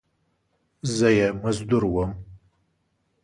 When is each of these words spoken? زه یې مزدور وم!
زه 0.95 1.07
یې 1.17 1.27
مزدور 1.41 1.83
وم! 1.93 2.11